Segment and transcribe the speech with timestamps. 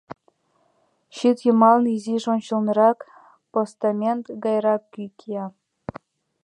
[1.15, 2.99] Щит йымалне, изиш ончылнырак
[3.51, 5.45] постамент гайрак кӱ кия.